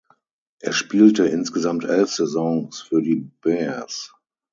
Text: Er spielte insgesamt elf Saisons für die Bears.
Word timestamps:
Er 0.63 0.73
spielte 0.73 1.27
insgesamt 1.27 1.83
elf 1.85 2.11
Saisons 2.11 2.81
für 2.81 3.03
die 3.03 3.29
Bears. 3.41 4.15